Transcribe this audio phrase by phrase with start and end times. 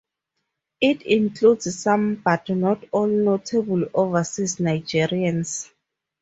[0.81, 5.69] It includes some but not all notable overseas Nigerians.